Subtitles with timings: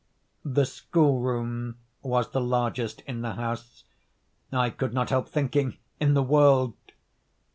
[0.43, 6.23] The school room was the largest in the house—I could not help thinking, in the
[6.23, 6.73] world.